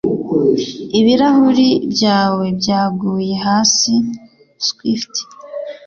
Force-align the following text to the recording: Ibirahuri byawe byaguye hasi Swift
Ibirahuri 0.99 1.67
byawe 1.93 2.45
byaguye 2.59 3.33
hasi 3.45 3.93
Swift 4.65 5.15